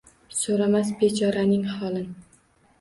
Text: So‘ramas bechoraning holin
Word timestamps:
So‘ramas 0.37 0.89
bechoraning 1.03 1.71
holin 1.77 2.11